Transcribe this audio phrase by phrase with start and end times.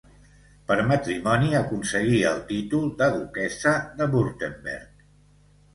[0.69, 5.11] Per matrimoni aconseguí el títol de duquessa de Württemberg.